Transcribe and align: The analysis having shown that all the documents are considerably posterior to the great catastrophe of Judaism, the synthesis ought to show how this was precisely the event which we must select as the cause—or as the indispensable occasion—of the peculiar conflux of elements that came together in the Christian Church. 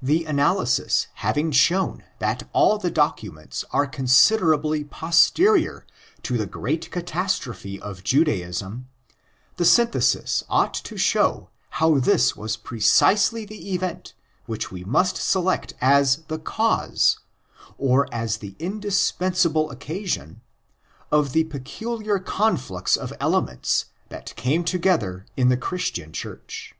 The 0.00 0.24
analysis 0.24 1.08
having 1.16 1.50
shown 1.52 2.02
that 2.20 2.48
all 2.54 2.78
the 2.78 2.90
documents 2.90 3.66
are 3.70 3.86
considerably 3.86 4.82
posterior 4.82 5.84
to 6.22 6.38
the 6.38 6.46
great 6.46 6.90
catastrophe 6.90 7.78
of 7.78 8.02
Judaism, 8.02 8.88
the 9.58 9.66
synthesis 9.66 10.42
ought 10.48 10.72
to 10.72 10.96
show 10.96 11.50
how 11.68 11.98
this 11.98 12.34
was 12.34 12.56
precisely 12.56 13.44
the 13.44 13.74
event 13.74 14.14
which 14.46 14.70
we 14.72 14.84
must 14.84 15.18
select 15.18 15.74
as 15.82 16.24
the 16.28 16.38
cause—or 16.38 18.08
as 18.10 18.38
the 18.38 18.56
indispensable 18.58 19.70
occasion—of 19.70 21.32
the 21.32 21.44
peculiar 21.44 22.18
conflux 22.18 22.96
of 22.96 23.12
elements 23.20 23.84
that 24.08 24.34
came 24.34 24.64
together 24.64 25.26
in 25.36 25.50
the 25.50 25.58
Christian 25.58 26.10
Church. 26.14 26.74